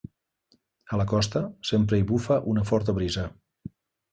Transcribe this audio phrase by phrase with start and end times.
[0.95, 1.41] A la costa,
[1.73, 3.29] sempre hi bufa una forta brisa.